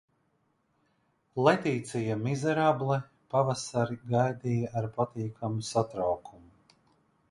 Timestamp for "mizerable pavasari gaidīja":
2.23-4.75